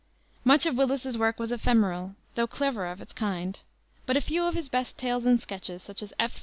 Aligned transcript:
Much 0.43 0.65
of 0.65 0.75
Willis's 0.79 1.15
work 1.15 1.37
was 1.37 1.51
ephemeral, 1.51 2.15
though 2.33 2.47
clever 2.47 2.87
of 2.87 3.01
its 3.01 3.13
kind, 3.13 3.59
but 4.07 4.17
a 4.17 4.19
few 4.19 4.45
of 4.45 4.55
his 4.55 4.67
best 4.67 4.97
tales 4.97 5.27
and 5.27 5.39
sketches, 5.39 5.83
such 5.83 6.01
as 6.01 6.11
_F. 6.19 6.39